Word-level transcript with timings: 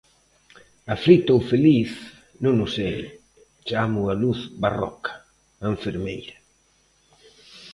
Aflito 0.95 1.31
ou 1.37 1.41
feliz, 1.51 1.89
non 2.43 2.55
o 2.65 2.67
sei, 2.77 2.97
chamo 3.67 4.01
a 4.11 4.13
Luz 4.21 4.39
Barroca, 4.63 5.13
a 5.63 5.65
enfermeira. 5.75 6.35